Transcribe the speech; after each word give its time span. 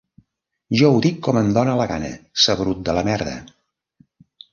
Jo 0.79 0.87
ho 0.93 1.01
dic 1.05 1.19
com 1.27 1.39
em 1.41 1.51
dona 1.57 1.75
la 1.81 1.87
gana, 1.91 2.09
saberut 2.45 2.81
de 2.89 2.97
la 2.99 3.05
merda. 3.09 3.35